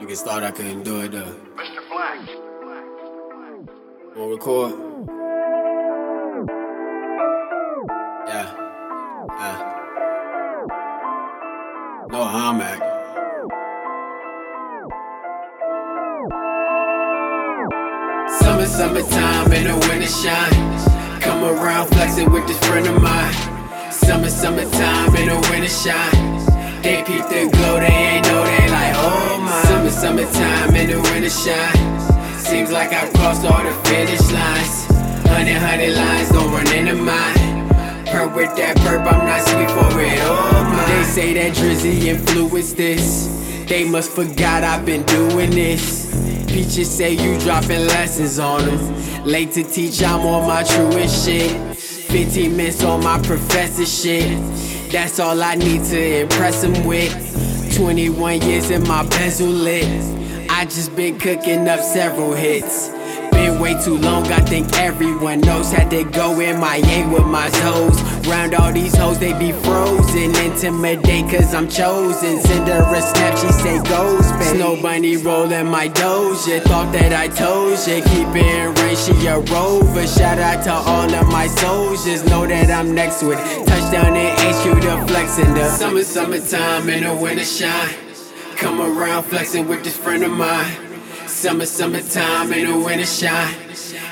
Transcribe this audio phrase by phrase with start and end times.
[0.00, 1.34] Niggas thought I couldn't do it though.
[1.54, 1.88] Mr.
[1.88, 2.18] Black.
[4.16, 4.72] On record.
[8.26, 8.48] Yeah.
[9.28, 9.58] Yeah.
[12.10, 12.82] No harm act.
[18.40, 21.20] Summer, summertime in the winter shine.
[21.20, 23.34] Come around flexing with this friend of mine.
[23.92, 26.21] Summer, summertime in the winter shine.
[26.82, 29.62] They peep the glow, they ain't know they like, oh my.
[29.62, 32.38] Summer, summertime in the winter shine.
[32.40, 34.86] Seems like I've crossed all the finish lines.
[35.28, 37.68] Hundred, hundred lines don't run into mine.
[38.06, 40.84] Perp with that perp, I'm not sweet for it, oh my.
[40.96, 43.64] They say that Drizzy influenced this.
[43.68, 46.10] They must forgot I've been doing this.
[46.48, 49.24] Peaches say you dropping lessons on them.
[49.24, 51.52] Late to teach, I'm on my truest shit.
[52.12, 54.38] 15 minutes on my professor shit.
[54.92, 57.10] That's all I need to impress them with.
[57.74, 59.86] 21 years in my bezel lit.
[60.50, 62.90] I just been cooking up several hits.
[63.52, 65.72] Been way too long, I think everyone knows.
[65.72, 68.00] Had to go in my A with my toes.
[68.26, 70.34] Round all these hoes, they be frozen.
[70.36, 72.40] Intimidate, cause I'm chosen.
[72.40, 74.56] Send her a snap, she say goes, babe.
[74.56, 76.62] Snow bunny rolling my doja.
[76.62, 78.00] Thought that I told ya.
[78.10, 80.06] Keep it in range, she a rover.
[80.06, 82.24] Shout out to all of my soldiers.
[82.24, 83.66] Know that I'm next with it.
[83.66, 87.94] Touchdown in HQ, the flexing the summer, summertime, in the winter shine.
[88.56, 90.91] Come around flexing with this friend of mine.
[91.42, 93.52] Summer, summertime in the winter shine.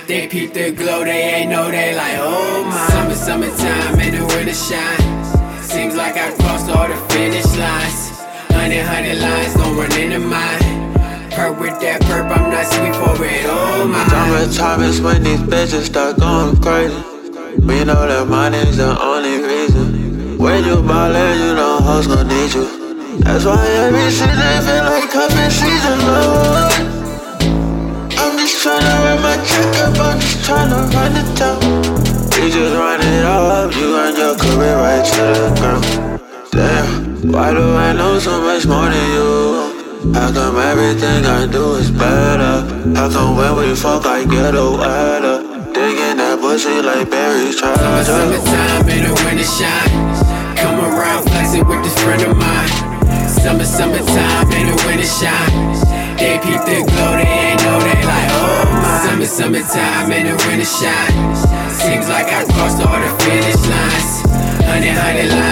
[0.09, 2.89] They peep the glow, they ain't know they like, oh my.
[2.89, 5.62] Summer, summertime in the winter shine.
[5.62, 8.11] Seems like I crossed all the finish lines.
[8.51, 10.91] Hundred, hundred lines don't run into mine.
[11.31, 14.03] Perp with that perp, I'm not sweet for it, oh my.
[14.08, 16.97] Summertime is when these bitches start going crazy.
[17.62, 20.36] We know that money's the only reason.
[20.36, 23.20] When you ballin', you know hoes gon' need you.
[23.20, 24.34] That's why every season
[24.67, 26.89] feel like cuffin' season, Lord.
[29.41, 31.61] Tryna run run it down.
[32.36, 36.20] You just run it up, you earn your career right to the ground.
[36.52, 40.12] Damn, why do I know so much more than you?
[40.12, 42.68] How come everything I do is better?
[42.95, 45.40] How come when we fuck I get a wetter?
[45.73, 48.12] Digging that pussy like berries Summer, treasure.
[48.12, 50.56] summertime in the winter shine.
[50.56, 52.68] Come around flexing with this friend of mine.
[53.29, 55.73] Summer, summertime in the winter shine.
[56.20, 57.17] They peep the glow,
[59.40, 61.34] summertime in the winter shine.
[61.73, 64.20] Seems like I crossed all the finish lines.
[64.68, 65.49] Hundred, hundred lines